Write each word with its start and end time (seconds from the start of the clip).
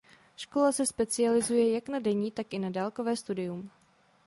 Škola 0.35 0.71
se 0.71 0.85
specializuje 0.85 1.71
jak 1.71 1.87
na 1.89 1.99
denní 1.99 2.31
tak 2.31 2.53
i 2.53 2.59
na 2.59 2.69
dálkové 2.69 3.15
studium. 3.15 3.69